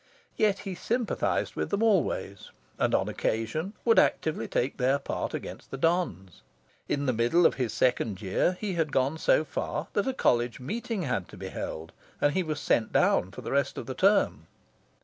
Yet 0.35 0.61
he 0.65 0.73
sympathised 0.73 1.53
with 1.55 1.69
them 1.69 1.83
always, 1.83 2.49
and, 2.79 2.95
on 2.95 3.07
occasion, 3.07 3.73
would 3.85 3.99
actively 3.99 4.47
take 4.47 4.77
their 4.77 4.97
part 4.97 5.35
against 5.35 5.69
the 5.69 5.77
dons. 5.77 6.41
In 6.89 7.05
the 7.05 7.13
middle 7.13 7.45
of 7.45 7.53
his 7.53 7.71
second 7.71 8.19
year, 8.19 8.57
he 8.59 8.73
had 8.73 8.91
gone 8.91 9.19
so 9.19 9.43
far 9.45 9.89
that 9.93 10.07
a 10.07 10.13
College 10.15 10.59
Meeting 10.59 11.03
had 11.03 11.27
to 11.27 11.37
be 11.37 11.49
held, 11.49 11.91
and 12.19 12.33
he 12.33 12.41
was 12.41 12.59
sent 12.59 12.91
down 12.91 13.29
for 13.29 13.41
the 13.41 13.51
rest 13.51 13.77
of 13.77 13.95
term. 13.95 14.47